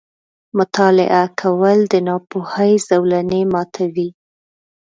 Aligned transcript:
•مطالعه 0.57 1.23
کول، 1.39 1.79
د 1.91 1.93
ناپوهۍ 2.07 2.73
زولنې 2.87 3.41
ماتوي. 3.53 4.09